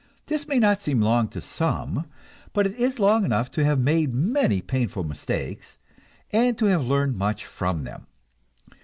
That 0.25 0.47
may 0.47 0.57
not 0.57 0.81
seem 0.81 0.99
long 0.99 1.27
to 1.27 1.39
some, 1.41 2.07
but 2.53 2.65
it 2.65 2.73
is 2.75 2.97
long 2.97 3.23
enough 3.23 3.51
to 3.51 3.63
have 3.65 3.77
made 3.79 4.15
many 4.15 4.59
painful 4.59 5.03
mistakes, 5.03 5.77
and 6.33 6.57
to 6.57 6.65
have 6.65 6.87
learned 6.87 7.17
much 7.17 7.45
from 7.45 7.83
them. 7.83 8.07